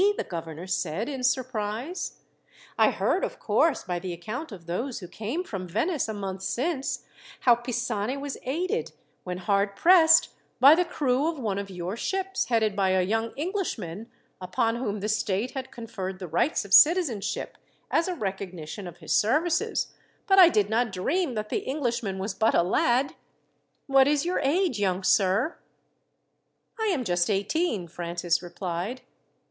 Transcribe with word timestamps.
the 0.17 0.23
governor 0.27 0.65
said, 0.65 1.07
in 1.07 1.21
surprise. 1.21 2.21
"I 2.75 2.89
heard, 2.89 3.23
of 3.23 3.37
course, 3.37 3.83
by 3.83 3.99
the 3.99 4.13
account 4.13 4.51
of 4.51 4.65
those 4.65 4.97
who 4.97 5.07
came 5.07 5.43
from 5.43 5.67
Venice 5.67 6.07
a 6.09 6.13
month 6.15 6.41
since, 6.41 7.03
how 7.41 7.53
Pisani 7.53 8.17
was 8.17 8.35
aided, 8.41 8.93
when 9.25 9.37
hard 9.37 9.75
pressed, 9.75 10.29
by 10.59 10.73
the 10.73 10.85
crew 10.85 11.27
of 11.29 11.37
one 11.37 11.59
of 11.59 11.69
your 11.69 11.95
ships, 11.95 12.45
headed 12.45 12.75
by 12.75 12.89
a 12.93 13.03
young 13.03 13.31
Englishman, 13.35 14.09
upon 14.41 14.77
whom 14.77 15.01
the 15.01 15.07
state 15.07 15.51
had 15.51 15.69
conferred 15.69 16.17
the 16.17 16.27
rights 16.27 16.65
of 16.65 16.73
citizenship 16.73 17.55
as 17.91 18.07
a 18.07 18.15
recognition 18.15 18.87
of 18.87 18.97
his 18.97 19.15
services; 19.15 19.93
but 20.25 20.39
I 20.39 20.49
did 20.49 20.67
not 20.67 20.91
dream 20.91 21.35
that 21.35 21.49
the 21.49 21.59
Englishman 21.59 22.17
was 22.17 22.33
but 22.33 22.55
a 22.55 22.63
lad. 22.63 23.13
"What 23.85 24.07
is 24.07 24.25
your 24.25 24.39
age, 24.39 24.79
young 24.79 25.03
sir?" 25.03 25.59
"I 26.79 26.87
am 26.87 27.03
just 27.03 27.29
eighteen," 27.29 27.87
Francis 27.87 28.41
replied. 28.41 29.01